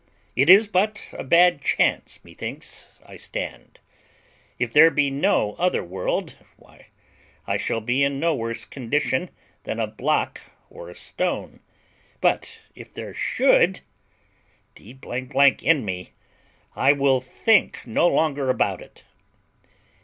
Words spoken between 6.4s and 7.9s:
why I shall